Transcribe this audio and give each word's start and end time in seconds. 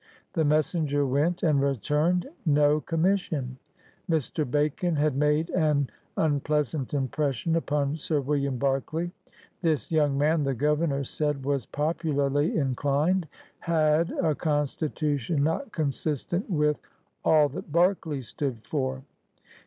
The 0.33 0.43
messenger 0.43 1.05
went 1.05 1.43
and 1.43 1.61
returned. 1.61 2.25
No 2.43 2.81
com 2.81 3.03
mission. 3.03 3.59
Mr. 4.09 4.49
Bacon 4.49 4.95
had 4.95 5.15
made 5.15 5.51
an 5.51 5.91
unpleasant 6.17 6.91
im 6.95 7.07
pression 7.07 7.55
upon 7.55 7.97
Sir 7.97 8.19
William 8.19 8.57
Berkeley. 8.57 9.11
This 9.61 9.91
young 9.91 10.17
man, 10.17 10.41
the 10.41 10.55
Governor 10.55 11.03
said, 11.03 11.45
was 11.45 11.67
"popularly 11.67 12.57
inclined"— 12.57 13.27
had 13.59 14.09
"a 14.23 14.33
constitution 14.33 15.43
not 15.43 15.71
consistent 15.71 16.49
with" 16.49 16.79
all 17.23 17.47
that 17.49 17.71
Berkeley 17.71 18.23
stood 18.23 18.63
for. 18.63 19.03